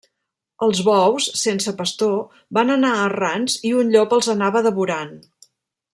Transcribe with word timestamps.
Els 0.67 0.79
bous, 0.87 1.27
sense 1.41 1.73
pastor, 1.83 2.17
van 2.59 2.75
anar 2.77 2.95
errants 3.03 3.59
i 3.73 3.77
un 3.83 3.95
llop 3.97 4.17
els 4.19 4.31
anava 4.37 4.65
devorant. 4.71 5.15